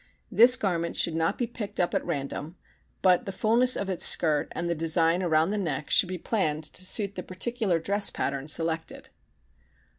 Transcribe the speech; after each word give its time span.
This 0.31 0.55
garment 0.55 0.97
should 0.97 1.13
not 1.13 1.37
be 1.37 1.45
picked 1.45 1.79
up 1.79 1.93
at 1.93 2.03
random 2.03 2.55
but 3.03 3.27
the 3.27 3.31
fullness 3.31 3.75
of 3.75 3.87
its 3.87 4.03
skirt 4.03 4.47
and 4.53 4.67
the 4.67 4.73
design 4.73 5.21
around 5.21 5.51
the 5.51 5.59
neck 5.59 5.91
should 5.91 6.09
be 6.09 6.17
planned 6.17 6.63
to 6.63 6.83
suit 6.83 7.13
the 7.13 7.21
particular 7.21 7.77
dress 7.77 8.09
pattern 8.09 8.47
selected. 8.47 9.09